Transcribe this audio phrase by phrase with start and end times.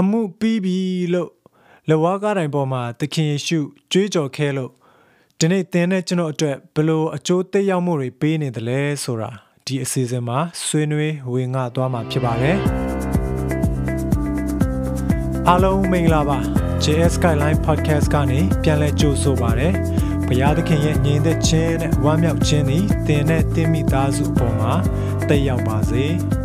[0.00, 0.78] အမှုပြီးပြီ
[1.14, 1.30] လို့
[1.90, 3.58] လဝါကားတိုင်းပေါ်မှာသခင်ယေရှု
[3.92, 4.70] ကြွေးကြော်ခဲလို့
[5.38, 9.30] ဒီနေ့သင်နဲ့ကျွန်တော်အတွက်ဘလို့အကျိုးသက်ရောက်မှုတွေပေးနေတယ်လဲဆိုတာ
[9.66, 12.58] ဒီအစီအစဉ်မှာဆွေးနွေးဝေငှသွားမှာဖြစ်ပါတယ်
[15.48, 16.38] အားလုံးမင်္ဂလာပါ
[16.82, 19.68] JS Skyline Podcast ကနေပြန်လည်ကြိုဆိုပါရစေ။
[20.26, 24.72] ဘုရားသခင်ရဲ့ညီသက်ခြင်းနဲ့ဝမ်းမြောက်ခြင်းသည်သင်နဲ့သင်မိသားစုအပေါ်မှာ
[25.28, 26.04] တက်ရောက်ပါစေ။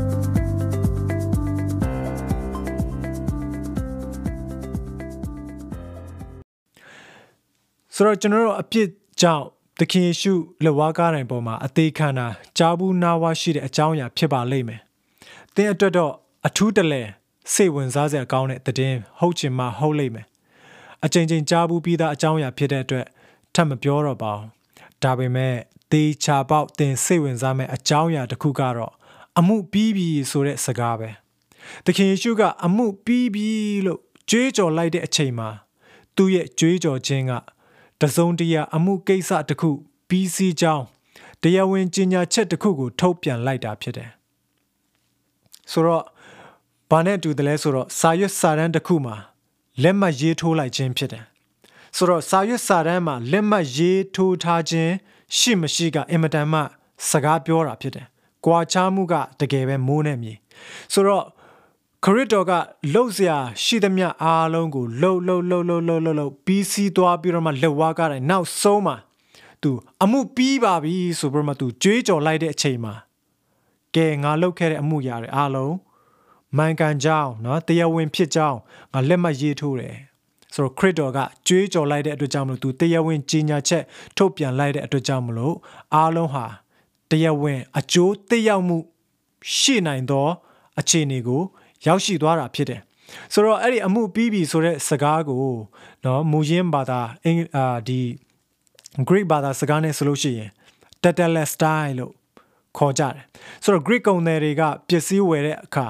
[8.00, 8.88] ဆိုတော့ကျွန်တော်တို့အပြစ်
[9.22, 9.46] ကြောင့်
[9.80, 12.28] သခင်ယေရှုလက်ဝါးကားတိုင်ပေါ်မှာအသေးခံတာ
[12.58, 14.82] ကြားဘူးနာဝါရှိတဲ့အကြောင်းအရာဖြစ်ပါလိမ့်မယ်။
[15.56, 16.14] သင်အတွက်တော့
[16.48, 17.02] အထူးတလဲ
[17.54, 20.26] စိတ်ဝင်စားစရာကောင်းတဲ့သတင်းဟုတ်ချင်မှဟုတ်လိမ့်မယ်။
[21.06, 23.06] အချိန်ချင်းကြားဘူးပြီးသားအကြောင်းအရာဖြစ်တဲ့အတွက်
[23.56, 24.50] ထပ်မပြောတော့ပါဘူး။
[25.04, 25.56] ဒါပေမဲ့
[25.92, 28.94] သေချာပေါက်သင်စိတ်ဝင်စားမဲ့အကြောင်းအရာတစ်ခုကတော့
[29.40, 31.10] အမှုပြီးပြီဆိုတဲ့စကားပဲ။
[31.86, 33.48] သခင်ယေရှုကအမှုပြီးပြီ
[33.86, 35.50] လို့ကြွေးကြော်လိုက်တဲ့အချိန်မှာ
[36.16, 37.34] သူ့ရဲ့ကြွေးကြော်ခြင်းက
[38.02, 39.70] တစုံတရာအမှုကိစ္စတစ်ခု
[40.10, 40.86] ပြီးစီးကြောင်း
[41.42, 44.10] တရားဝင်ကြီးညာချက်တစ်ခုကို ထုတ်ပြန်လိုက်တာဖြစ်တယ်။
[45.72, 46.04] ဆိုတော့
[46.90, 49.16] ဘာနဲ့တူတယ်လဲဆိုတော့စာရွက်စာတမ်းတစ်ခုမှာ
[49.84, 51.24] လက်မှတ်ရေးထိုးလိုက်ခြင်းဖြစ်တယ်။
[51.98, 54.92] ဆိုတော့စာရွက်စာတမ်းမှာလက်မှတ်ရေးထိုးထားခြင်း
[55.38, 56.60] ရှိမရှိကအင်မတန်မှ
[57.10, 58.08] စကားပြောတာဖြစ်တယ်။
[58.46, 60.34] ကြွာချမှုကတကယ်ပဲမိုးနဲ့မြေ။
[60.94, 61.26] ဆိုတော့
[62.06, 62.52] ခရစ်တော်က
[62.94, 68.96] လှုပ်ရှားရှိသမျှအားလုံးကိုလှုပ်လှုပ်လှုပ်လှုပ်လှုပ်လှုပ်ပြီးစီးသွားပြီးတော့မှလက်ဝါးကားတယ်နောက်ဆုံးမှာ
[69.62, 69.72] သူ
[70.04, 72.94] အမှုပြီးပါပြီဆိုပြီးမှသူကြွေးကြော်လိုက်တဲ့အချိန်မှာ
[73.96, 75.76] ကဲငါလှုပ်ခဲ့တဲ့အမှုရာတွေအားလုံး
[76.58, 78.58] မှန်ကန်ကြောင်းနော်တရားဝင်ဖြစ်ကြောင်း
[78.94, 79.96] ငါလက်မှတ်ရေးထိုးတယ်
[80.54, 83.84] ဆိုတော့ခရစ်တော်ကကြွေးကြော်လိုက်တဲ့အတွက်ကြောင့်မလို့သူတရားဝင်ကြီးညာချက်
[84.18, 85.56] ထုတ်ပြန်လိုက်တဲ့အတွက်ကြောင့်မလို့
[85.96, 86.46] အားလုံးဟာ
[87.10, 88.78] တရားဝင်အကျိုးသက်ရောက်မှု
[89.58, 90.28] ရှိနိုင်သော
[90.80, 91.44] အခြေအနေကို
[91.87, 92.81] ရောက်ရှိသွားတာဖြစ်တယ်
[93.33, 95.57] ဆိုတော့အဲ့ဒီအမှုပြီးပြီဆိုတဲ့စကားကို
[96.03, 98.01] เนาะမူရင်းဘာသာအင်အာဒီ
[99.09, 100.51] Greek ဘာသာစကားနဲ့ဆိုလို့ရှိရင်
[101.03, 102.13] tetelestai လို့
[102.79, 103.25] ခေါ်ကြတယ်
[103.63, 105.87] ဆိုတော့ Greek ကုန်သည်တွေကပစ္စည်းဝယ်တဲ့အခါ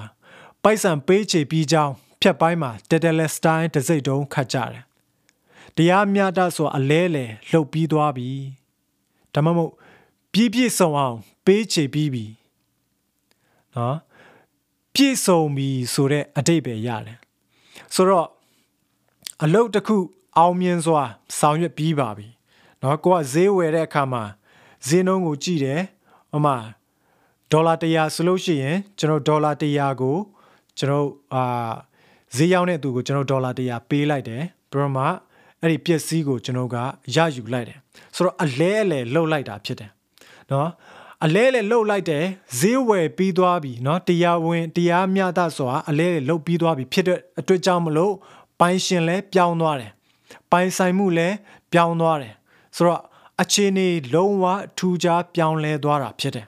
[0.63, 4.83] ပိုက်ဆံပေးချေပြီးကြောင်းဖြတ်ပိုင်းမှာ tetelestai တစ်စိတ်တုံးခတ်ကြတယ်
[5.77, 8.31] တရားမျှတဆိုအလဲလေလှုပ်ပြီးသွားပြီ
[9.35, 9.73] ဒါမှမဟုတ်
[10.33, 11.17] ပြည့်ပြည့်စုံအောင်
[11.47, 12.25] ပေးချေပြီးပြီ
[13.77, 13.97] နော်
[14.99, 17.19] ပြည့်စုံပြီဆိုတဲ့အတိတ်ပဲရတယ်
[17.95, 18.29] ဆိုတော့
[19.43, 19.97] အလုတ်တစ်ခု
[20.39, 21.03] အောင်မြင်စွာ
[21.39, 22.29] ဆောင်ရွက်ပြီးပါပြီ
[22.79, 24.23] เนาะကိုကဈေးဝယ်တဲ့အခါမှာ
[24.87, 25.81] ဈေးနှုန်းကိုကြည့်တယ်
[26.31, 26.57] ဟိုမှာ
[27.53, 30.17] ဒေါ်လာ100ဆိုလို့ရှိရင်ကျွန်တော်ဒေါ်လာ100ကို
[30.79, 31.73] ကျွန်တော်အာ
[32.37, 35.05] ဈေးရောက်တဲ့သူကိုကျွန်တော်ဒေါ်လာ100ပေးလိုက်တယ်ပြီးတော့မှ
[35.61, 36.77] အဲ့ဒီပစ္စည်းကိုကျွန်တော်က
[37.17, 37.79] ရယူလိုက်တယ်
[38.15, 39.91] ဆိုတော့အလဲအလဲလှုပ်လိုက်တာဖြစ်တယ်
[40.49, 40.69] เนาะ
[41.25, 42.25] အလဲလဲလှုပ်လိုက်တယ်
[42.59, 48.15] ဈေးဝယ်ပြီးသွားပြီเนาะတရားဝင်တရားမျှတစွာအလဲလဲလှုပ်ပြီးသွားပြီဖြစ်တဲ့အတွက်ကြောင့်မလို့
[48.61, 49.93] ပိုင်ရှင်လဲပြောင်းသွားတယ်
[50.53, 51.29] ပိုင်ဆိုင်မှုလဲ
[51.73, 52.35] ပြောင်းသွားတယ်
[52.77, 53.03] ဆိုတော့
[53.43, 54.45] အခြေအနေလုံးဝ
[54.79, 56.47] ထူးခြားပြောင်းလဲသွားတာဖြစ်တယ်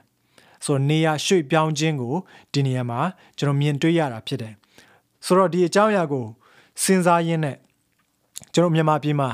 [0.65, 2.15] ဆိုတော့နေရာရွှေ့ပြောင်းခြင်းကို
[2.53, 2.99] ဒီနေရာမှာ
[3.37, 4.53] ကျွန်တော်မြင်တွေ့ရတာဖြစ်တယ်
[5.25, 6.25] ဆိုတော့ဒီအကြောင်းအရာကို
[6.83, 7.57] စဉ်းစားရင်းနဲ့
[8.53, 9.29] ကျွန်တော်မြန်မာပြည်မှာ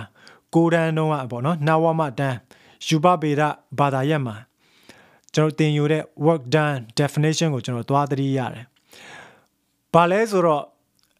[0.55, 2.35] ကိုဒန်တုံးကပေါ့နော်နာဝမတန်
[2.87, 3.41] ယူပပေဒ
[3.79, 4.35] ဘာသာရပ်မှာ
[5.34, 8.64] ကျွန်တော်သင်ယူတဲ့ work done definition ကိုကျွန်တော်သွားသတိရတယ်။
[9.94, 10.62] ဘာလဲဆိုတော့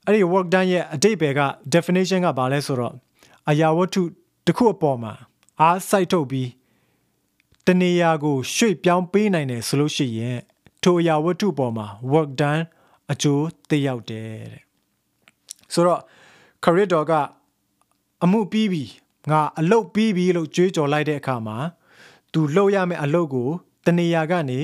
[0.06, 1.41] အဲ့ဒီ work done ရဲ့အတိတ်ပဲက
[1.74, 2.94] definition ကဘာလဲဆိုတော့
[3.50, 4.02] အရာဝတ္ထု
[4.46, 5.12] တစ်ခုအပေါ်မှာ
[5.60, 6.48] အားစိုက်ထုတ်ပြီး
[7.66, 10.38] တနေရာကိုရွှေ့ပြောင်းပေးနိုင်တယ်ဆိုလို့ရှိရင်
[10.82, 12.62] ထိုအရာဝတ္ထုပေါ်မှာ work done
[13.12, 14.62] အကျိုးသက်ရောက်တယ်တဲ့။
[15.72, 16.00] ဆိုတော့
[16.64, 17.12] career တော်က
[18.25, 18.84] အမှုပြီးပြီ
[19.30, 21.56] ငါအလုပ်ပြီးပြီလို့ကြွေးကြော်လိုက်တဲ့အခါမှာ
[22.32, 23.50] သူလှုပ်ရမယ့်အလုပ်ကို
[23.88, 24.60] တနေရာကနေ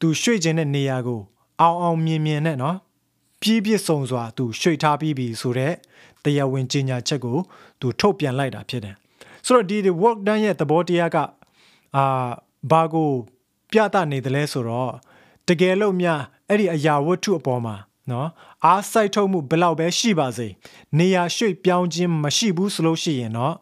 [0.00, 1.20] သူရွှေ့ခြင်းတဲ့နေရာကို
[1.60, 2.76] အောင်အောင်မြင်မြင်နဲ့နော်
[3.40, 5.74] ပြည့်ပြည့်စုံစွာသူရွှေ့ထားပြီးပြီဆိုတော့
[6.24, 7.38] တရားဝင်ကြီးညာချက်ကို
[7.80, 8.96] သူထုတ်ပြန်လိုက်တာဖြစ်တယ်
[9.46, 11.16] ဆိုတော့ဒီ work done ရဲ့သဘောတရားက
[11.96, 12.04] အာ
[12.70, 13.10] ဘာကို
[13.72, 14.92] ပြသနေတယ်လဲဆိုတော့
[15.48, 17.76] တကယ်လို့များအဲ့ဒီအရာဝတ္ထုအပေါ်မှာ
[18.10, 18.28] နော်
[18.64, 20.48] အားစိုက်ထုတ်မှုဘယ်လောက်ပဲရှိပါစေ
[20.98, 23.54] နေရာရွှေ့ပြောင်းခြင်းမရှိဘူးဆိုလို့ရှိရင်တော့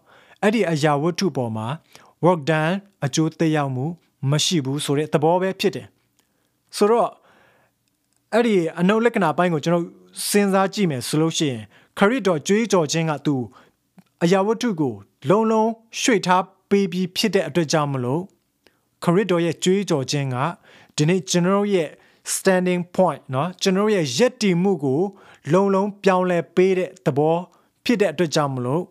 [0.43, 1.67] အဲ့ဒီအရာဝတ္ထုပေါ်မှာ
[2.25, 3.87] work done အကျိုးသက်ရောက်မှု
[4.32, 5.88] မရှိဘူးဆိုတဲ့သဘောပဲဖြစ်တယ်
[6.78, 7.10] ဆိုတော့
[8.34, 9.86] အဲ့ဒီအနုလက္ခဏာပိုင်းကိုကျွန်တော်
[10.30, 11.62] စဉ်းစားကြည့်မယ်ဆိုလို့ရှိရင်
[11.98, 13.36] ခရစ်တော်ကြွေးကြော်ခြင်းကသူ
[14.24, 14.94] အရာဝတ္ထုကို
[15.30, 15.64] လုံလုံ
[16.00, 18.22] ရွှေ့ထားပေးပြီးဖြစ်တဲ့အတွက်ကြောင့်မလို့
[19.04, 20.38] ခရစ်တော်ရဲ့ကြွေးကြော်ခြင်းက
[20.98, 21.90] ဒီနေ့ကျွန်တော်ရဲ့
[22.34, 25.02] standing point เนาะကျွန်တော်ရဲ့ယက်တီမှုကို
[25.54, 27.38] လုံလုံပြောင်းလဲပေးတဲ့သဘော
[27.86, 28.84] ဖြစ်တဲ့အတွက်ကြောင့်မလို့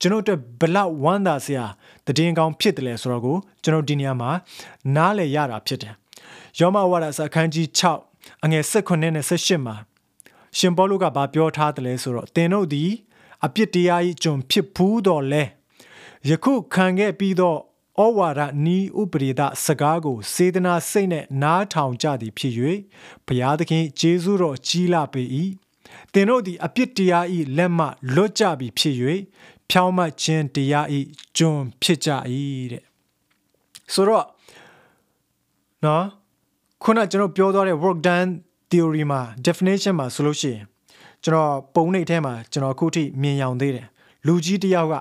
[0.00, 1.64] ကျွန်တော်တို့ဘလောက်ဝမ်းသာစရာ
[2.17, 4.31] တည်င်းကောင်းဖြစ်တယ်လဲဆိုတော့ကိုကျွန်တော်ဒီနေရာမှာ
[4.95, 5.93] နားလည်ရတာဖြစ်တယ်။
[6.59, 7.67] ယောမဝါဒစာအခန်းကြီး
[8.05, 9.75] 6အငယ်16နဲ့18မှာ
[10.57, 12.91] ရှင်ပေါလုကဘာပြောထားတယ်လဲဆိုတော့သင်တို့သည်
[13.45, 15.43] အပြစ်တရား၏ကျွန်ဖြစ်ဘူးတော်လဲ
[16.29, 17.59] ယခုခံခဲ့ပြီးတော့
[18.03, 22.53] ဩဝါဒနီးဥပရိဒစကားကိုစေတနာစိတ်နဲ့နားထောင်ကြသည်ဖြစ်၍
[23.25, 25.23] ဘုရားသခင်ဂျေဇုတော်ကြီးလာပေ၏
[26.13, 27.25] သင်တို့သည်အပြစ်တရား၏
[27.57, 28.95] လက်မှလွတ်ကြပြီဖြစ်၍
[29.69, 30.87] ဖြောင်းမတ်ခြင်းတရား၏
[31.37, 32.09] ကျွန်ဖြစ်ကြ၏
[32.71, 32.83] တဲ့
[33.93, 34.25] ဆိုတော့
[35.85, 36.05] နော်
[36.83, 38.31] ခုနကျွန်တော်ပြောသွားတဲ့ work done
[38.69, 40.63] theory မှာ definition မှာဆိုလို့ရှိရင်
[41.23, 43.87] ကျွန်တော်ပုံနှိပ်ထဲမှာကျွန်တော်အခုထိမြင်ရောင်သေးတယ်
[44.27, 44.93] လူကြီးတယောက်က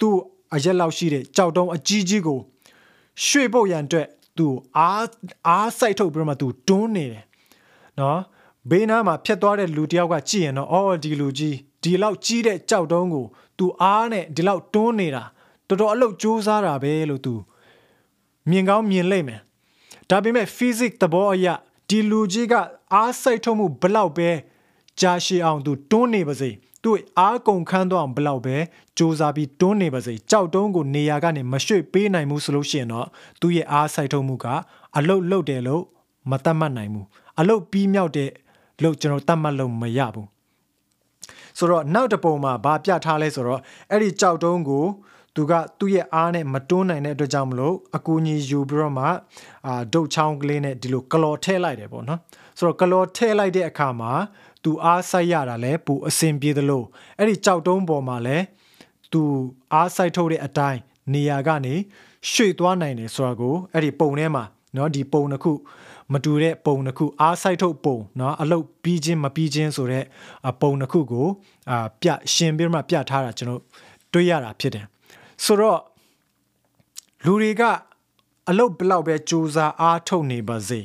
[0.00, 0.16] သူ့
[0.54, 2.38] အရက်လောက်ရှိတဲ့ကြောက်တုံးအကြီးကြီးကို
[3.24, 4.08] ရွှေ့ဖို့ရန်အတွက်
[4.38, 4.46] သူ
[4.76, 5.06] အား
[5.46, 7.24] အားစိုက်ထုတ်ပြီးမှသူတွန်းနေတယ်
[8.00, 8.20] နော်
[8.70, 11.56] ဘေးနားမှာဖြတ်သွားတဲ့လူတယောက်ကကြည့်ရင်တော့အော်ဒီလူကြီး
[11.88, 13.26] ဒီလောက်ကြီးတဲ့ကြောက်တုံးကို
[13.58, 15.22] သူအားနဲ့ဒီလောက်တွန်းနေတာ
[15.68, 17.34] တော်တော်အလုပ်ကြိုးစားတာပဲလို့သူ
[18.48, 19.40] မြင်ကောင်းမြင်လိမ့်မယ်
[20.10, 21.46] ဒါပေမဲ့ physics သဘောအရ
[21.88, 22.54] ဒီလူကြီးက
[22.94, 24.28] အားစိုက်ထုတ်မှုဘလောက်ပဲ
[25.00, 26.50] ကြာရှည်အောင်သူတွန်းနေပါစေ
[26.82, 28.56] သူအားကုန်ခန်းတော့ဘလောက်ပဲ
[28.96, 33.06] စူးစမ်းပြီးတွန်းနေပါစေကြောက်တုံးကိုနေရာကနေမရွှေ့ပေးနိုင်ဘူးဆိုလို့ရှိရင်တော့
[33.40, 34.46] သူ့ရဲ့အားစိုက်ထုတ်မှုက
[34.96, 35.82] အလုတ်လုတ်တယ်လို့
[36.30, 37.06] မတတ်မှတ်နိုင်ဘူး
[37.40, 38.30] အလုတ်ပြီးမြောက်တဲ့
[38.82, 40.28] လို့ကျွန်တော်တတ်မှတ်လို့မရဘူး
[41.57, 43.61] ဆိုတော့နောက်တစ်ပုံမှာဗာပြထားလဲဆိုတော့
[43.91, 44.85] အဲ့ဒီကြောက်တုံးကို
[45.35, 49.05] သူကသူ့ရဲ့အားနဲ့မတွန်းနိုင်တဲ့အတွက်ကြောင့်မလို့အကူကြီးယူပြီးတော့မှ
[49.67, 52.19] အာဒုတ်ချောင်းကလေးနဲ့ဒီလိုကလော်ထဲလိုက်တယ်ပေါ့နော်
[52.57, 54.11] ဆိုတော့ကလော်ထဲလိုက်တဲ့အခါမှာ
[54.63, 56.83] သူအားဆိုင်ရတာလဲပူအစင်ပြေသလို
[57.17, 58.37] အဲ့ဒီကြောက်တုံးပေါ်မှာလဲ
[59.13, 59.21] သူ
[59.73, 60.79] အားဆိုင်ထုတ်တဲ့အတိုင်း
[61.13, 61.75] နေရာကနေ
[62.31, 64.43] ရွှေ့သွားနိုင်တယ်ဆိုတာကိုအဲ့ဒီပုံထဲမှာ
[64.73, 65.51] เนาะဒီပုံတစ်ခု
[66.11, 70.03] မတူတဲ့ပုံတစ်ခုအားဆိုင်ထုတ်ပုံเนาะအလုတ်ပြီးချင်းမပြီးချင်းဆိုတဲ့
[70.61, 71.27] ပုံတစ်ခုကို
[71.69, 73.61] အာပြရှင်ပြီးမှပြထားတာကျွန်တော်
[74.13, 74.85] တွေ့ရတာဖြစ်တယ်
[75.43, 75.79] ဆိုတော့
[77.25, 77.63] လူတွေက
[78.49, 80.81] အလုတ်ဘလောက်ပဲစူးစမ်းအားထုတ်နေပါစေ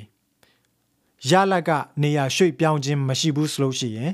[1.31, 1.71] ရလတ်က
[2.03, 4.13] နေရာရွှေ့ပြောင်းခြင်းမရှိဘူးဆိုလို့ရှိရင်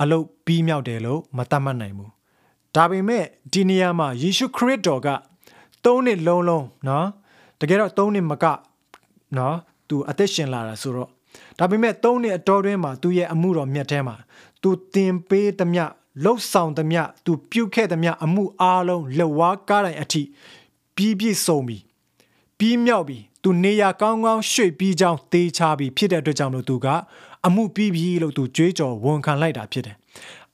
[0.00, 2.10] အလုတ်ပြီးမြောက်တယ်လို့မသတ်မှတ်နိုင်ဘူး
[2.74, 5.08] ဒါပေမဲ့ဒီနေရာမှာယေရှုခရစ်တော်က
[5.84, 7.04] သုံးနှစ်လုံးလုံးเนาะ
[7.60, 8.44] တကယ်တော့သုံးနှစ်မက
[9.39, 9.55] နော်
[9.89, 11.09] သူအသက်ရှင်လာတာဆိုတော့
[11.59, 14.15] ဒါပေမဲ့၃နှစ်အတော်တွင်းမှာသူရဲ့အမှုတော်မြတ်ထဲမှာ
[14.61, 15.83] သူတင်ပေးသမျှ
[16.23, 20.21] လှုပ်ဆောင်သမျှသူပြုခဲ့သမျှအမှုအားလုံးလက်ဝါးကားတိုင်းအထိ
[20.95, 21.77] ပြီးပြည့်စုံပြီ
[22.59, 26.87] ပြီးမြောက်ပြီသူနေရာကောင်းကောင်းရွှေ့ပြီးကြောင်းတေးချပြီးဖြစ်တဲ့အတွက်ကြောင့်လို့သူက
[27.45, 29.95] အမှုပြီးပြီလို့သူကြွေးကြော်ဝန်ခံလိုက်တာဖြစ်တယ်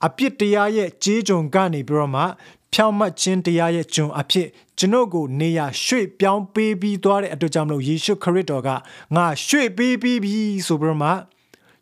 [0.06, 2.24] အပြစ်တရားရဲ့ကြေးကြုံကနေပြီးတော့မှ
[2.74, 4.48] ဖြောင့်မတ်ခြင်းတရားရဲ့ဂျုံအဖြစ်
[4.80, 8.70] ကျွန်ုပ်ကိုနေရရွှေ့ပြောင်းပေးပြီးသွားတဲ့အတွက်ကြောင့်မလို့ယေရှုခရစ်တော်က
[9.16, 10.36] ငါရွှေ့ပေးပြီးပြီ
[10.68, 11.10] ဆိုပြီးတော့မှ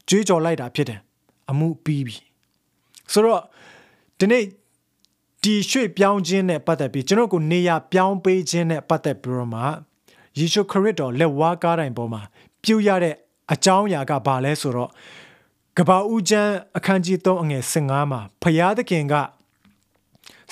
[0.09, 0.99] ကြွေးကြော်လိုက်တာဖြစ်တယ်
[1.49, 2.15] အမှုပြီးပြီ
[3.11, 3.41] ဆိုတော့
[4.19, 4.43] ဒီနေ့
[5.43, 9.61] ဒီရွှေ့ပြောင်းခြင်းနဲ့ပတ်သက်ပြီးကျွန်တော်ကိုနေရပြောင်းပေးခြင်းနဲ့ပတ်သက်ပြီးတော့မှ
[10.37, 12.21] ယေရှုခရစ်တော်လက်ဝါးကားတိုင်းပေါ်မှာ
[12.63, 13.15] ပြုရတဲ့
[13.53, 14.89] အကြောင်းအရာကဘာလဲဆိုတော့
[15.77, 19.13] ကဘာဦးကျမ်းအခန်းကြီး3အငယ်15မှာဖျားသခင်က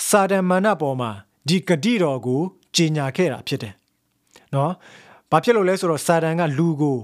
[0.05, 1.11] စာဒမဏပေါ်မှာ
[1.47, 2.41] ဒီဂတိတော်ကို
[2.75, 3.73] ကြီးညာခဲ့တာဖြစ်တယ်။
[4.53, 4.71] နော်။
[5.31, 6.97] ဘာဖြစ်လို့လဲဆိုတော့စာဒန်ကလူကို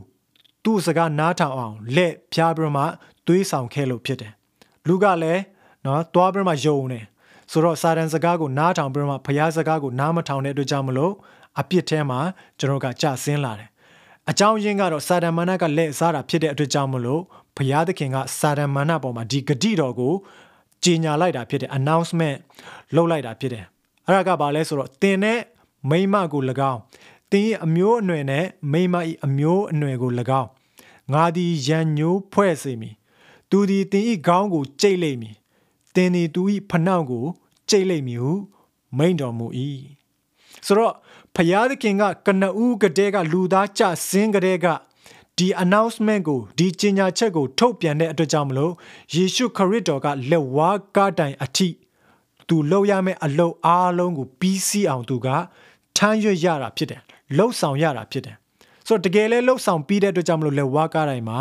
[0.63, 2.83] သူ့စကားနားထောင်အောင်လက်ဖြားပြီးမှ
[3.27, 4.33] သွေးဆောင်ခဲ့လို့ဖြစ်တယ်။
[4.87, 5.41] လူကလည်း
[5.85, 7.03] နော်သွားပြီးမှယုံတယ်။
[7.51, 11.13] ဆိုတော့စာဒန်စကားကိုနားထောင်ပြီးမှဖျားစကားကိုနားမထောင်တဲ့အတွက်ကြောင့်မလို့
[11.59, 12.19] အပြစ်ထဲမှာ
[12.59, 13.69] ကျွန်တော်ကကြဆင်းလာတယ်။
[14.29, 17.21] အကြောင်းရင်းကတော့စာဒန်မာနကလက်စားတာဖြစ်တဲ့အတွက်ကြောင့်မလို့
[17.57, 20.13] ဘုရားသခင်ကစာဒန်မာနပေါ်မှာဒီဂတိတော်ကို
[20.83, 22.37] ကြီးညာလိုက်တာဖြစ်တယ် announcement
[22.95, 23.65] လုပ်လိုက်တာဖြစ်တယ်။
[24.07, 25.39] အဲ့ဒါကဘာလဲဆိုတော့တင်တဲ့
[25.89, 26.41] မိမကို၎
[26.71, 26.79] င်း
[27.31, 30.49] တင်ရဲ့အမျိုးအနွယ်နဲ့မိမ၏အမျိုးအနွယ်ကို၎င်း
[31.13, 32.95] ငါသည်ရန်ညိုးဖွဲ့စေမည်။
[33.49, 35.35] သူသည်တင်၏ခေါင်းကိုကြိတ်လိမ့်မည်။
[35.95, 37.25] တင်သည်သူ၏ဖနှောက်ကို
[37.69, 38.33] ကြိတ်လိမ့်မည်ဟု
[38.97, 39.47] မိန်တော်မူ၏။
[40.65, 40.93] ဆိုတော့
[41.35, 44.65] ဖျားသခင်ကကနဦးကတဲ့ကလူသားကြဆင်းကတဲ့က
[45.37, 48.73] ဒီ announcement ကိုဒီကြေညာချက်ကို ထုတ်ပြန်တဲ့အတွက်ကြောင့်မလို့
[49.15, 51.69] ယေရှုခရစ်တော်ကလက်ဝါးကားတိုင်အထိ
[52.47, 55.27] သူလုပ်ရမယ့်အလုပ်အားလုံးကိုပြီးစီးအောင်သူက
[55.97, 57.01] ထမ်းရွက်ရတာဖြစ်တယ်
[57.37, 58.35] လှုပ်ဆောင်ရတာဖြစ်တယ်
[58.87, 61.37] ဆိုတော့တကယ်လဲလှုပ်ဆောင်ပြီးတဲ့အတွက်ကြောင့်မလို့လက်ဝါးကားတိုင်မှာ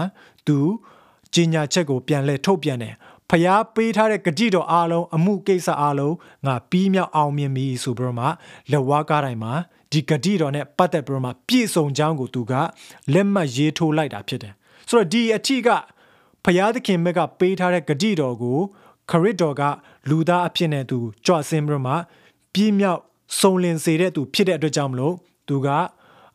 [0.47, 0.59] သူ
[1.35, 2.95] ကြေညာချက်ကိုပြန်လဲထုတ်ပြန်တယ်
[3.31, 6.15] ဖျားပေးထားတဲ့ဂတိတော်အားလုံးအမှုကိစ္စအားလုံး
[6.47, 8.27] ငါပြီးမြောက်အောင်မြင်ပြီဆိုပြီးတော့မှ
[8.71, 9.53] လက်ဝါးကားတိုင်မှာ
[9.93, 12.53] ဒီဂတိတော်နဲ့ပတ်သက်ပြီးတော့မှပြည့်စုံကြောင်းကိုသူက
[13.15, 14.55] လက်မှတ်ရေးထိုးလိုက်တာဖြစ်တယ်
[14.89, 15.69] ဆိုတော့ဒီအထီးက
[16.45, 18.59] ဖျားသခင်ဘက်ကပေးထားတဲ့ဂတိတော်ကို
[19.11, 19.63] ခရစ်တော်က
[20.11, 21.95] လူသားအဖြစ်နဲ့သူကြွဆင်းပြီးတော့မှ
[22.55, 23.01] ပြည့်မြောက်
[23.41, 25.15] စုံလင်စေတဲ့သူဖြစ်တဲ့အတွက်ကြောင့်မလို့
[25.49, 25.69] သူက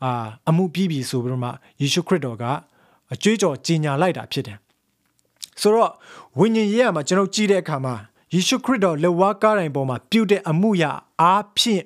[0.04, 0.12] အာ
[0.50, 1.50] အမှုပြီးပြီဆိုပြီးတော့မှ
[1.82, 2.44] ယေရှုခရစ်တော်က
[3.14, 4.58] အကျွေးကြော်ကြီးညာလိုက်တာဖြစ်တယ်
[5.62, 5.92] ဆိုတော့
[6.40, 7.96] ဝိညာဉ်ရေးရမှာကျွန်တော်ကြည့်တဲ့အခါမှာ
[8.34, 11.84] ယေရှုခရစ်တော်လက်ဝါးကားတိုင်ပေါ်မှာပြုတဲ့အမှုရာအားဖြင့်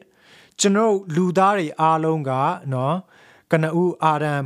[0.61, 2.31] ကျွန်တော်လူသားတွေအားလုံးက
[2.73, 2.95] နော်
[3.51, 4.43] ကနဦးအာဒမ်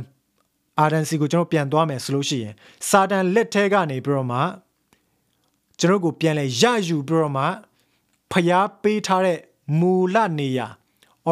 [0.80, 2.54] အာဒန်စီကိုကျွန်တော်ပြန်သွားမယ်ဆိုလို့ရှိရင်
[2.88, 4.40] စာတန်လက်ထဲကနေပြီးတော့မှ
[5.78, 7.44] ကျွန်တော်ကိုပြန်လဲရယူပြီးတော့မှ
[8.32, 9.38] ဖျားပေးထားတဲ့
[9.78, 10.66] မူလနေရာ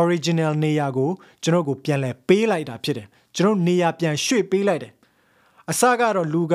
[0.00, 1.10] original နေရာကို
[1.42, 4.92] ကျွန်တော်ကိုပြန်လဲပေးလိုက်တာဖြစ်တယ်ကျွန်တော်နေရာပြန်ရွှေ့ပေးလိုက်တယ်
[5.70, 6.54] အစကတော့လူက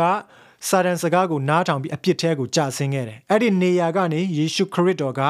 [0.67, 5.21] စာတန်စကားကိုနားထောင်ပြီးအပြစ်ထဲကိုကြာဆင်းခဲ့တယ်အဲ့ဒီနေရာကနေယေရှုခရစ်တော်က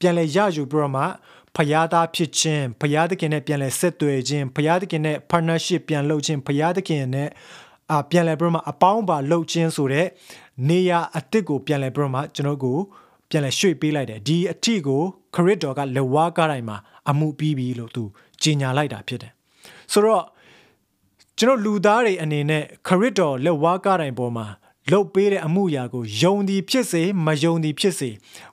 [0.00, 1.04] ပြန်လဲရယူပြီးတော့မှ
[1.56, 7.28] ဖယားသားဖြစ်ခြင်းဖယားသခင်နဲ့ပြန်လဲဆက်သွယ်ခြင်းဖယားသခင်နဲ့ partnership ပြန်လုပ်ခြင်းဖယားသခင်နဲ့
[7.90, 10.06] အာပြန်လဲပြီးတော့မှအပေါင်းပါလုပ်ခြင်းဆိုတဲ့
[10.68, 12.78] နေရာအစ်စ်ကိုပြန်လဲပြီးတော့မှကျွန်တော်ကို
[13.30, 15.02] ပြန်လဲရွှေ့ပေးလိုက်တယ်ဒီအထီကို
[15.34, 16.76] ခရစ်တော်ကလက်ဝါးကားတိုင်းမှာ
[17.10, 18.04] အမှုပြီးပြီလို့သူ
[18.42, 19.32] ကြီးညာလိုက်တာဖြစ်တယ်
[19.92, 20.24] ဆိုတော့
[21.38, 24.46] ကျွန်တော်လူသားတွေအနေနဲ့ခရစ်တော်လက်ဝါးကားတိုင်းပေါ်မှာ
[24.90, 28.10] လှုပ်ပေးတဲ့အမှုရာကိုယုံသည်ဖြစ်စေမယုံသည်ဖြစ်စေ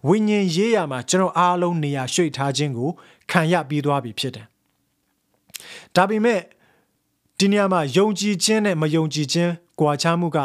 [0.08, 2.90] ဝိညာဉ်ရေးရာမှာကျွန်တော်အားလုံးနေရာရွှေ့ထားခြင်းကို
[3.32, 4.46] ခံရပြီးသွားပြီဖြစ်တယ်။
[5.96, 6.42] ဒါပေမဲ့
[7.40, 10.38] ဒီနေရာမှာယုံကြည်ခြင်းနဲ့မယုံကြည်ခြင်းကွာခြားမှုက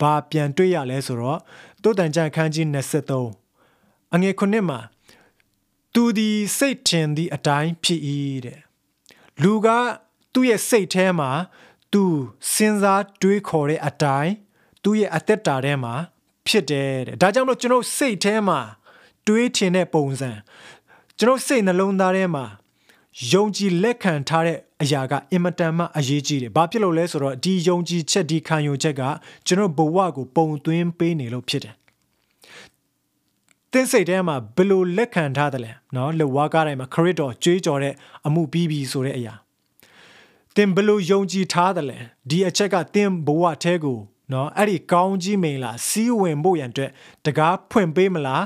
[0.00, 1.40] ဘာပြန်တွေ့ရလဲဆိုတော့
[1.82, 4.78] တုတ်တန်ကြခန်းကြီး23အငယ်ခုနှစ်မှာ
[5.94, 8.00] သူသည်စိတ်ထင်သည့်အတိုင်းဖြစ်၏
[8.44, 8.60] တဲ့
[9.42, 9.68] လူက
[10.32, 11.30] သူ့ရဲ့စိတ်ထဲမှာ
[11.92, 12.02] သူ
[12.52, 14.32] စဉ်းစားတွေးခေါ်တဲ့အတိုင်း
[14.82, 15.94] သူ့ရဲ့အသက်တာထဲမှာ
[16.46, 18.60] ဖြစ်တယ်တဲ့ဒါကြောင့်မလို့ကျွန်တော်စိတ်ထဲမှာ
[19.26, 20.30] တွေးထင်တဲ့ပုံစံ
[21.18, 22.44] ကျွန်တော်စိတ်နှလုံးသားထဲမှာ
[23.30, 29.02] ယုံကြည်လက်ခံထားတဲ့အရာကအင်မတန်မှအရေးကြီးတယ်။ဘာဖြစ်လို့လဲဆိုတော့ဒီယုံကြည်ချက်ဒီခံယူချက်က
[29.46, 31.74] ကျွန်တော်ဘဝကိုပုံသွင်းပေးနေလို့ဖြစ်တယ်။
[33.72, 37.94] သင်စိတ်ထဲမှာဘယ်လိုလက်ခံထားတယ်လဲ။နော်လက်ဝါးကားတိုင်းမှာခရစ်တော်ကြွေးကြော်တဲ့
[38.26, 39.34] အမှုပြီးပြီဆိုတဲ့အရာ။
[40.56, 41.98] သင်ဘယ်လိုယုံကြည်ထားတယ်လဲ။
[42.30, 43.98] ဒီအချက်ကသင်ဘဝထဲကို
[44.32, 46.90] နော်အဲ့ဒီကောင်းကြီးမိန်လားစီးဝင်ဖို့ရန်အတွက်
[47.26, 48.44] တကားဖွင့်ပေးမလား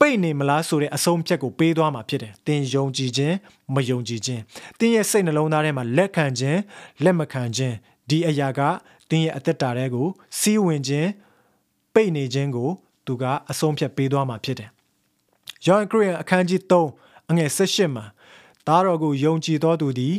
[0.00, 3.34] ပိတ်နေမလားဆိုတဲ့အဆုံးဖြတ်ကိုပေးသွားမှာဖြစ်တယ်။သင်ယုံကြည်ခြင်း
[3.74, 4.40] မယုံကြည်ခြင်း
[4.78, 6.60] သင်ရဲ့စိတ်နှလုံးသားထဲမှာလက်ခံခြင်း
[7.04, 7.74] လက်မခံခြင်း
[8.08, 8.60] ဒီအရာက
[9.10, 10.06] သင်ရဲ့အသက်တာထဲကို
[10.38, 11.08] စီးဝင်ခြင်း
[11.94, 12.70] ပိတ်နေခြင်းကို
[13.06, 14.70] သူကအဆုံးဖြတ်ပေးသွားမှာဖြစ်တယ်။
[15.66, 18.04] ယောဟန်ခရစ်ယာန်အခန်းကြီး3အငယ်18မှာ
[18.66, 20.14] သားတော်ကိုယုံကြည်တော်သူသည်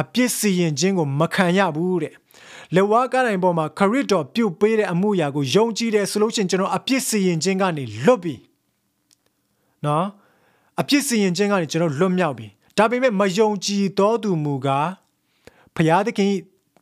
[0.00, 2.14] အပြစ်စီရင်ခြင်းကိုမခံရဘူးတဲ့
[2.74, 8.34] လက်ဝါးကားတိုင်းပေါ်မှာခရစ်တော်ပြုတ်ပေးတဲ့အမှုရာကိုယုံကြည်တယ်ဆိုလို့ရှိရင်ကျွန်တော်အပြစ်စီရင်ခြင်းကနေလွတ်ပြီ
[9.84, 10.06] နော်
[10.80, 12.46] အပြစ်စီရင်ခြင်းကနေကျွန်တော်လွတ်မြောက်ပြီ
[12.76, 14.88] ဒါပေမဲ့မယုံကြည်တော်သူမူကား
[15.76, 16.32] ဖျားသခင်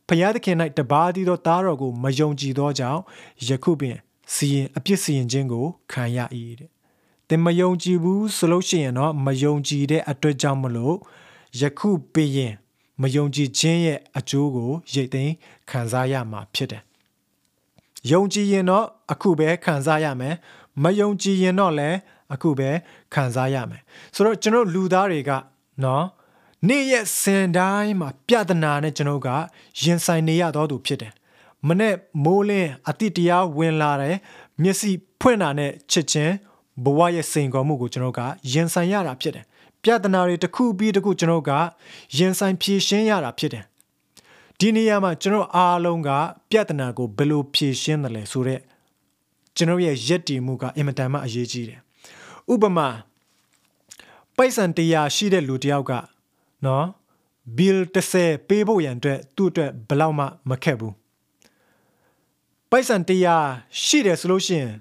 [0.09, 3.01] ဖျားသခင်၌တပါးသီးသောသားတော်ကိုမယုံကြည်သောကြောင့်
[3.47, 3.95] ယခုပင်
[4.33, 6.17] စီရင်အပြစ်စီရင်ခြင်းကိုခံရ၏
[6.59, 6.69] တဲ့
[7.27, 10.95] သင်မယုံကြည်ဘူးဆိုလို့ရှိရင်တော့မယုံကြည်တဲ့အတွက်ကြောင့်မလို့
[11.61, 12.53] ယခုပင်
[13.01, 15.33] မယုံကြည်ခြင်းရဲ့အကျိုးကိုရိတ်သိမ်း
[15.69, 16.83] ခံစားရမှာဖြစ်တယ်။
[18.11, 20.35] ယုံကြည်ရင်တော့အခုပဲခံစားရမယ်။
[20.83, 21.97] မယုံကြည်ရင်တော့လည်း
[22.33, 22.69] အခုပဲ
[23.13, 23.81] ခံစားရမယ်။
[24.15, 25.31] ဆိုတော့ကျွန်တော်လူသားတွေက
[25.83, 26.05] နော်
[26.67, 29.29] နေ့ရက်စင်တိုင်းမှာပြဿနာနဲ့ကျွန်တော်က
[29.81, 31.13] ရင်ဆိုင်နေရတော့သူဖြစ်တယ်။
[31.67, 34.17] မနဲ့မိုးလင်းအတိတရားဝင်လာတယ်
[34.61, 36.33] မျက်စိဖွင့်တာနဲ့ချစ်ချင်း
[36.83, 39.45] ဘဝရဲ့စိန်ခေါ်မှုကိုကျွန်တော်ကရင်ဆိုင်ရတာဖြစ်တယ်။
[39.87, 41.51] ပြဿနာတွေတစ်ခုပြီးတစ်ခုကျွန်တော်က
[42.17, 43.63] ရင်ဆိုင်ဖြေရှင်းရတာဖြစ်တယ်
[44.59, 46.09] ဒီနေရာမှာကျွန်တော်အားလုံးက
[46.49, 48.61] ပြဿနာကိုဘယ်လိုဖြေရှင်းတယ်လဲဆိုတော့
[49.55, 51.79] ကျွန်တော်ရဲ့ယက်တီမှုကအင်မတန်မှအရေးကြီးတယ်
[52.53, 52.87] ဥပမာ
[54.35, 55.91] ပိုက်ဆံတရားရှိတဲ့လူတယောက်က
[56.65, 56.85] နော်
[57.57, 57.77] bill
[58.15, 60.93] 30ပေးဖို့ရန်အတွက်သူ့အတွက်ဘယ်လောက်မှမခက်ဘူး
[62.69, 63.47] ပိုက်ဆံတရား
[63.83, 64.73] ရှိတယ်ဆိုလို့ရှိရင်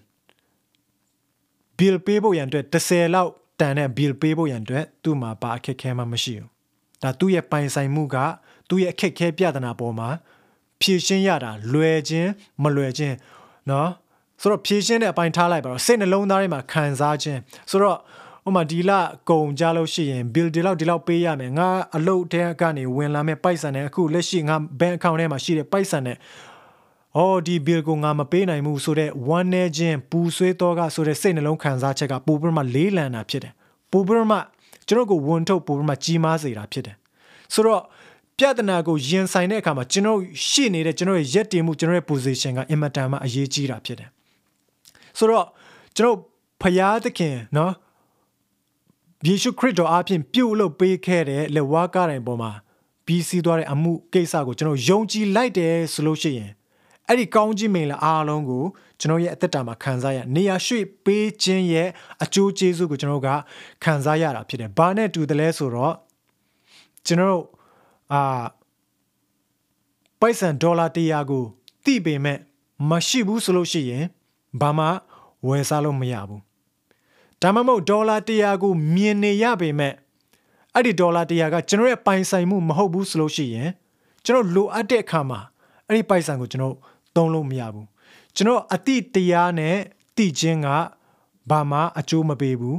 [1.78, 6.49] bill ပေးဖို့ရန်အတွက်30လောက် တန်တဲ့ bill ပေးဖို့ရန်အတွက်သူ့မှာပါအခက်ခဲမှမရှိဘူး
[7.03, 8.17] ဒါသူ့ရဲ့ပိုင်ဆိုင်မှုက
[8.69, 10.09] သူ့ရဲ့အခက်ခဲပြဿနာပေါ်မှာ
[10.81, 12.29] ဖြည့်ရှင်းရတာလွယ်ခြင်း
[12.63, 13.15] မလွယ်ခြင်း
[13.67, 13.87] เนาะ
[14.41, 17.39] ဆိုတော့ဖြည့်ရှင်းတဲ့အပိုင်းထားလိုက်ပါတော့စိတ်နှလုံးသားထဲမှာခံစားခြင်း
[17.69, 17.97] ဆိုတော့
[18.43, 18.91] ဟိုမှာဒီလ
[19.29, 26.17] ကုံကြလို့ရှိရင် bill ဒီလောက်ဒီလောက်ပေးရမယ်ငါအလုပ်တဲကနေဝင်လာမဲ့ပိုက်ဆံနဲ့အခုလက်ရှိငါ bank account ထဲမှာရှိတဲ့ပိုက်ဆံနဲ့
[27.16, 33.52] အော်ဒီ bill ကိုငါမပေးနိုင်ဘူးဆိုတော့ one နဲ့ချင်းပူဆွေးတော့ကဆိုတဲ့စိတ်နှလုံးခံစားချက်ကပိုပြီးမှလေးလံတာဖြစ်တယ်
[33.92, 34.38] ပိုပြီးမှ
[34.88, 36.96] ကျွန်တော်ကိုဝန်ထုတ်ပိုပြီးမှကြီးမားစေတာဖြစ်တယ်
[37.54, 37.82] ဆိုတော့
[38.38, 40.18] ပြဿနာကိုရင်ဆိုင်တဲ့အခါမှာကျွန်တော်
[40.48, 44.08] ရှိနေတဲ့ကျွန်တော်ရဲ့ရက်တင်မှုကျွန်တော်ရဲ့ position ကအင်မတန်မှအရေးကြီးတာဖြစ်တယ်
[45.18, 45.46] ဆိုတော့
[45.96, 46.18] ကျွန်တော်
[46.62, 47.72] ဖယားသခင်နော်
[49.26, 52.52] ယေရှုခရစ်တော်အပြင်ပြုတ်လို့ပေးခဲ့တဲ့လက်ဝါးကားတိုင်ပေါ်မှာ
[53.06, 56.50] ပြီးစီးသွားတဲ့အမှုကိစ္စကိုကျွန်တော်ယုံကြည်လိုက်တယ်ဆိုလို့ရှိရင်
[57.08, 58.64] အဲ့ဒီကောင်းကြီးမင်္ဂလာအားလုံးကို
[59.00, 61.88] ကျွန်တော်ရဲ့အသက်တာမှာခံစားရနေရာရွှေ့ပေးခြင်းရဲ့
[62.24, 63.28] အကျိုးကျေးဇူးကိုကျွန်တော်က
[63.84, 65.94] ခံစားရတာဖြစ်တယ်။ဘာနဲ့တူတယ်လဲဆိုတော့
[67.06, 67.40] ကျွန်တော်
[68.12, 68.44] အာ
[70.20, 71.44] ပိုက်ဆန်ဒေါ်လာ100ကို
[71.84, 72.38] တိပေမဲ့
[72.90, 74.04] မရှိဘူးဆိုလို့ရှိရင်
[74.60, 74.86] ဘာမှ
[75.46, 76.40] ဝယ်စားလို့မရဘူး။
[77.42, 79.94] ဒါမှမဟုတ်ဒေါ်လာ100ကိုမြင်နေရပေမဲ့
[80.74, 83.70] အဲ့ဒီဒေါ်လာ100ကကျွန်တော်ရဲ့ပိုင်ဆိုင်မှုမဟုတ်ဘူးဆိုလို့ရှိရင်
[84.24, 85.40] ကျွန်တော်လိုအပ်တဲ့အခါမှာ
[85.86, 86.76] အဲ့ဒီပိုက်ဆံကိုကျွန်တော်
[87.16, 87.86] သုံးလို့မရဘူး
[88.36, 89.76] ကျွန်တော်အတိတရားနဲ့
[90.16, 90.68] တိချင်းက
[91.50, 92.78] ဘာမှအကျိုးမပေးဘူး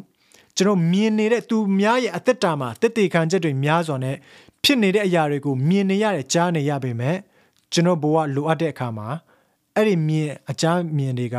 [0.57, 4.15] ကျွန်တော်မြင်နေတဲ့သူများရဲ့အသက်တာမှာတက်တေခံချက်တွေများစွာနဲ့
[4.63, 7.17] ဖြစ်နေတဲ့အရာတွေကိုမြင်နေရတယ်ကြားနေရပေမဲ့
[7.73, 9.07] ကျွန်တော်ဘဝလိုအပ်တဲ့အခါမှာ
[9.75, 11.37] အဲ့ဒီမြင်အကြမ်းမြင်တွေက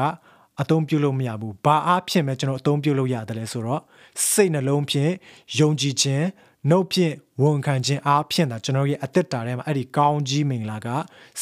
[0.61, 3.83] အသုံးပြုလို့မရဘူးဘာအားဖြင့်ပဲကျွန်တော်အသုံးပြုလို့ရတယ်လဲဆိုတော့
[4.31, 5.13] စိတ်နှလုံးဖြင့်
[5.59, 6.25] ယုံကြည်ခြင်း
[6.71, 10.89] နှုတ်ဖြင့်ဝန်ခံခြင်းအားဖြင့်သာကျွန်တော်ရဲ့အသက်တာထဲမှာအဲ့ဒီကောင်းကြီးမင်္ဂလာက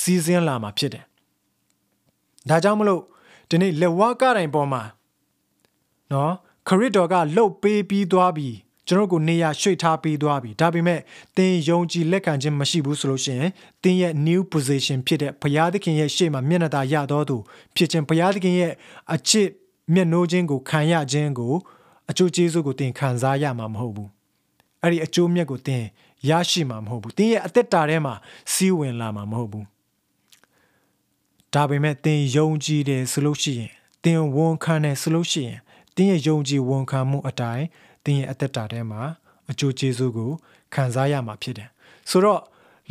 [0.01, 1.05] စီးဆင်းလာမှာဖြစ်တယ်
[2.49, 3.03] ဒါကြောင့်မလို့
[3.51, 4.83] ဒီနေ့လက်ဝါးကတိုင်ပေါ်မှာ
[6.13, 6.33] နော်
[6.69, 8.49] ခရစ်တော်ကလှုပ်ပေးပြီးသွားပြီ
[8.89, 11.01] ကျွန်တော်ကိုနေရာရွှေ့ထားပေးသွားပြီဒါပေမဲ့
[11.37, 13.51] သင်ယုံကြည်လက်ခံခြင်းမရှိဘူးဆိုလို့ရှိရင်
[13.83, 17.37] သင်ရဲ့ new position ဖြစ်တဲ့ဘုရားသခင်ရဲ့ရှေ့မှာမျက်နှာသာရတော်သူ
[17.77, 18.73] ဖြစ်ခြင်းဘုရားသခင်ရဲ့
[19.15, 19.49] အချစ်
[19.95, 21.55] မျက်နှိုးခြင်းကိုခံရခြင်းကို
[22.11, 24.11] အကျိုးကျေးဇူးကိုသင်ခံစားရမှာမဟုတ်ဘူး
[24.83, 25.85] အဲ့ဒီအကျိုးမြတ်ကိုသင်
[26.29, 28.15] ရရှိမှာမဟုတ်ဘူးသင်ရဲ့အသက်တာထဲမှာ
[28.53, 29.67] စီးဝင်လာမှာမဟုတ်ဘူး
[31.57, 33.71] ဒါပေမဲ့သင်ယုံကြည်တယ်ဆိုလို့ရှိရင်
[34.05, 35.59] သင်ဝန်ခံတယ်ဆိုလို့ရှိရင်
[35.97, 37.65] သင်ရဲ့ယုံကြည်ဝန်ခံမှုအတိုင်း
[38.05, 39.03] သင်ရဲ့အသက်တာထဲမှာ
[39.51, 40.31] အကျိုးကျေးဇူးကို
[40.75, 41.69] ခံစားရမှာဖြစ်တယ်
[42.11, 42.41] ဆိုတော့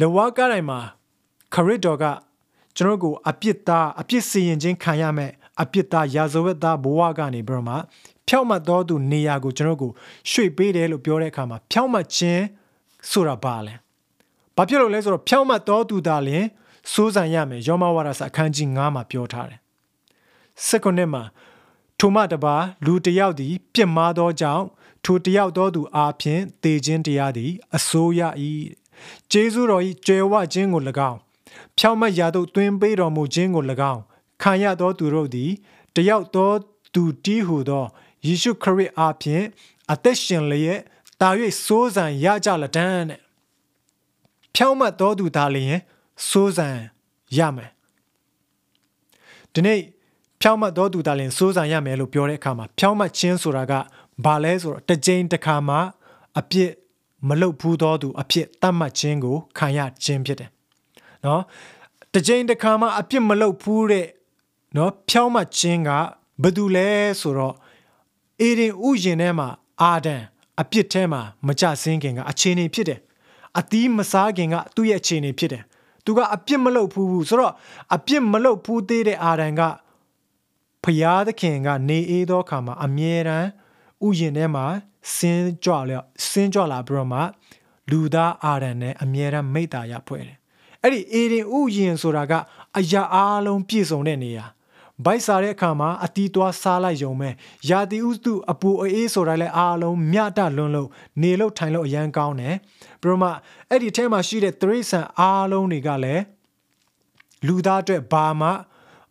[0.02, 0.80] လဝါကားတိုင်းမှာ
[1.54, 2.06] ခရစ်တော်က
[2.76, 5.32] ကျွန်တော်ကိုအပြစ်သားအပြစ်စီရင်ခြင်းခံရမယ်
[5.62, 7.76] အပြစ်သားရာဇဝတ်သားဘဝကနေပြီးတော့မှ
[8.28, 9.92] ဖြောက်မှတ်တော်သူနေရာကိုကျွန်တော်ကို
[10.32, 12.44] ရွှေ့ပေးတယ်လို့ပြောတဲ့အခါမှာဖြောက်မှတ်ခြင်း
[13.12, 13.74] ဆိုတာဘာလဲ
[14.56, 16.46] ဘာဖြစ်လို့လဲဆိုတော့ဖြောက်မှတ်တော်သူသားလင်
[16.92, 19.60] စိုးစံရမယ်ယောမဝါဒစာအခန်းကြီး9မှာပြောထားတယ်
[20.68, 21.24] စက္ကန့်မှာ
[22.00, 24.66] ထိုမှတပါလူတယောက်သည် ပြစ်မှားသောကြောင့်
[25.04, 28.22] ထိုတယောက်သောသူအားဖြင့်တေခြင်းတရားသည် အစိုးရ၏
[29.32, 31.20] ကျေးဇူးတော်၏ကြွယ်ဝခြင်းကို၎င်း
[31.78, 33.64] ဖြောင့်မတ်ရာသို့တွင်ပေးတော်မူခြင်းကို၎
[33.94, 34.02] င်း
[34.42, 35.52] ခံရသောသူတို့သည်
[35.96, 36.52] တယောက်သော
[36.94, 37.86] သူတီးဟုသော
[38.26, 39.46] ယေရှုခရစ်အားဖြင့်
[39.92, 40.82] အသက်ရှင်လျက်
[41.22, 41.30] တာ၍
[41.64, 43.20] စိုးစံရကြလတန်းတဲ့
[44.56, 45.80] ဖြောင့်မတ်သောသူသားလျင်
[46.30, 46.70] စိုးစံ
[47.38, 47.72] ရမယ်
[49.54, 49.80] ဒီနေ့
[50.42, 53.74] ဖြောင့်မတ်သောသူသားလျင်စိုးစံရမယ်လို့ပြောတဲ့အခါမှာဖြောင့်မတ်ခြင်းဆိုတာက
[54.26, 55.78] ဘာလဲဆိုတော့တစ်ကြိမ်တစ်ခါမှ
[56.40, 56.72] အပြစ်
[57.28, 60.50] မလုပ်ဘူးသောသူအဖြစ်တတ်မှတ်ခြင်းကိုခံရခြင်းဖြစ်တယ်။
[61.26, 61.42] နော်
[62.14, 64.08] တစ်ကြိမ်တစ်ခါမှအပြစ်မလုပ်ဘူးတဲ့
[64.78, 65.90] နော်ဖြောင်းမှတ်ခြင်းက
[66.44, 66.90] ဘာတူလဲ
[67.22, 67.56] ဆိုတော့
[68.42, 69.48] အေဒင်ဥယျင်ထဲမှာ
[69.82, 70.16] အာဒံ
[70.62, 73.00] အပြစ်ထဲမှာမကြဆင်းခင်ကအခြေအနေဖြစ်တယ်။
[73.60, 75.64] အသီးမစားခင်ကသူ့ရဲ့အခြေအနေဖြစ်တယ်။
[76.06, 77.54] သူကအပြစ်မလုပ်ဘူးဆိုတော့
[77.96, 79.62] အပြစ်မလုပ်ဘူးသေးတဲ့အာဒံက
[80.84, 83.48] ဖျားသခင်ကနေအေးသောအခါမှာအမြဲတမ်း
[84.06, 84.66] ဥယျင်ထဲမှာ
[85.16, 87.20] ဆင်းကြွလျော့ဆင်းကြွလာပြီးတော့မှ
[87.92, 90.38] လူသားအာရန်နဲ့အမြဲတမ်းမိတ္တာရဖွဲ့တယ်
[90.82, 92.34] အဲ့ဒီအေဒင်ဥယျင်ဆိုတာက
[92.78, 94.46] အရာအားလုံးပြည့်စုံတဲ့နေရာ
[95.04, 97.30] ဘိုက်စားတဲ့အခါမှာအတီးသွားစားလိုက်ရုံပဲ
[97.70, 100.90] ယာတိဥတုအပူအေးဆိုတာလည်းအားလုံးမြတ်တလွန်းလို့
[101.22, 102.56] နေလို့ထိုင်လို့အရန်ကောင်းတယ်
[103.02, 103.30] ပြီးတော့မှ
[103.70, 106.24] အဲ့ဒီထဲမှာရှိတဲ့သရိษံအားလုံးတွေကလည်း
[107.48, 108.50] လူသားအတွက်ဘာမှ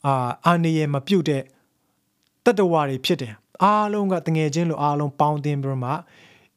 [0.07, 0.15] အာ
[0.47, 1.43] အာနေရမပြုတ်တဲ့
[2.45, 5.91] တတ္တဝါတွေဖြစ်တယ်အားလုံးကတငယ်ချင်းလိုအားလုံးပေါင်းတင်ပြီးမှ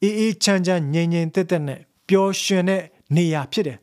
[0.02, 2.82] အေးအေးချမ်းချမ်းငြိမ်ငြိမ်သက်သက်နဲ့ပျော်ရွှင်တဲ့
[3.16, 3.78] နေရာဖြစ်တယ်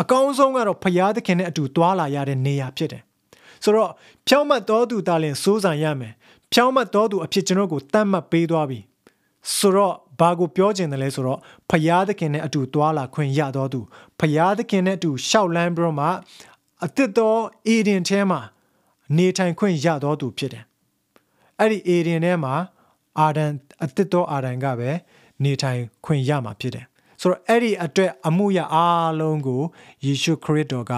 [0.00, 3.02] အကောင်းဆုံးကတော့ဖရာသခင်နဲ့အတူသွားလာရတဲ့နေရာဖြစ်တယ်
[3.64, 3.90] ဆိုတော့
[4.28, 6.12] ဖြောင်းမတ်တော်သူတာလင်စိုးစံရမယ်
[6.52, 8.78] ဖြောင်းမတ်တော်သူအဖြစ်ကျွန်တော်ကိုတတ်မှတ်ပေးသွားပြီ
[9.56, 11.38] ဆိုတော့ဘာကိုပြောချင်တယ်လဲဆိုတော့
[11.70, 13.80] ဖရာသခင်နဲ့အတူသွားလာခွင့်ရတော်သူ
[14.20, 16.08] ဖရာသခင်နဲ့အတူရှောက်လန်းပြီးတော့မှ
[16.84, 18.40] အသစ်တော်အေဒင်ထဲမှာ
[19.16, 20.64] နေထိုင်ခွင့်ရတော်သူဖြစ်တယ်
[21.58, 22.54] အဲ့ဒီအေဒင်ထဲမှာ
[23.18, 23.50] အာဒန်
[23.84, 24.90] အသစ်တော်အာဒန်ကပဲ
[25.42, 26.86] နေထိုင်ခွင့်ရမှာဖြစ်တယ်
[27.20, 29.62] ဆိုတော့အဲ့ဒီအတွက်အမှုရအားလုံးကို
[30.04, 30.92] ယေရှုခရစ်တော်က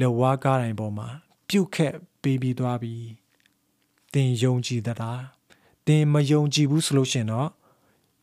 [0.00, 1.08] လက်ဝါးကားတိုင်းပေါ်မှာ
[1.52, 2.94] ပြုတ်ခက်ပေးပြီးသွားပြီ
[4.12, 5.22] သင်ယုံကြည်သလား
[5.86, 7.48] သင်မယုံကြည်ဘူးဆိုလို့ရှင်တော့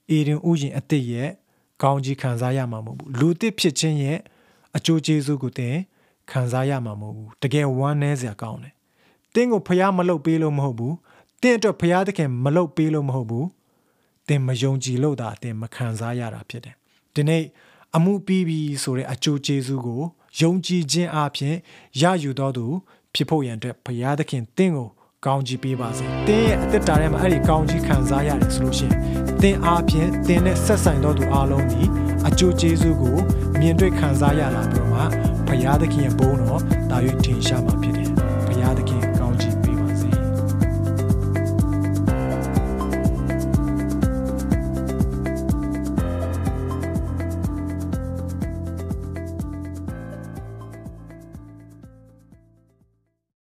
[0.10, 1.30] အေဒင်ဥယျင်အသစ်ရဲ့
[1.84, 4.18] ကောင်းကြီးခံစားရမှာမဟုတ်ဘူးလူသစ်ဖြစ်ခြင်းရဲ့
[4.76, 5.76] အကျိုးကျေးဇူးကိုသင်
[6.32, 8.74] ခံစားရမှာမဟုတ်ဘူးတကယ်ဝမ်းနည်းစရာကောင်းတယ်
[9.34, 10.96] တင်းကိုဖျားမလုပ်ပေးလို့မဟုတ်ဘူး
[11.42, 13.48] တင်းအတွက်ဘုရားသခင်မလုပ်ပေးလို့မဟုတ်ဘူး
[14.28, 16.76] တင်းမယုံကြည်လို့သာတင်းမခံစားရတာဖြစ်တယ်
[17.14, 17.44] ဒီနေ့
[17.96, 20.02] အမှုပြီးပြီဆိုတဲ့အကျိုးကျေးဇူးကို
[20.40, 21.56] ယုံကြည်ခြင်းအပြင်
[22.02, 22.66] ရယူတော်သူ
[23.14, 24.90] ဖြစ်ဖို့ရန်အတွက်ဘုရားသခင်တင်းကို
[25.26, 28.96] ကောင်းကြီးပေးပါစေ။တင်းရဲ့အသက်တာထဲမှာအဲ့ဒီကောင်းကြီးခံစားရတယ်ဆိုလို့ရှိရင်
[29.42, 31.82] တင်းအားဖြင့်တင်းနဲ့ဆက်ဆိုင်တော်သူအားလုံးဒီ
[32.28, 33.18] အကျိုးကျေးဇူးကို
[33.60, 35.02] မြင်တွေ့ခံစားရလာပြီးတော့မှ
[35.48, 38.10] ဘုရားသခင်ရဲ့ဘုန်းတော်ဒါရွေးထင်ရှားမှာဖြစ်တယ်။
[38.48, 39.09] ဘုရားသခင်